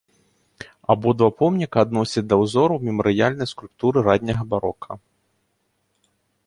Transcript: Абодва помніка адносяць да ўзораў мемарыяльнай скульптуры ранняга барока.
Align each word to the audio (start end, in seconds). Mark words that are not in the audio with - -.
Абодва 0.93 1.27
помніка 1.41 1.77
адносяць 1.87 2.25
да 2.31 2.35
ўзораў 2.41 2.77
мемарыяльнай 2.89 3.47
скульптуры 3.53 3.97
ранняга 4.09 4.43
барока. 4.55 4.91